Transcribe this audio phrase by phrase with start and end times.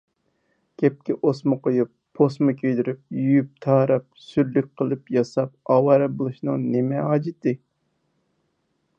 [0.81, 1.89] گەپكە ئوسما قويۇپ،
[2.19, 7.55] پوسما كىيدۈرۈپ، يۇيۇپ- تاراپ، سۈرلۈك قىلىپ ياساپ ئاۋارە بولۇشنىڭ نېمە ھاجىتى؟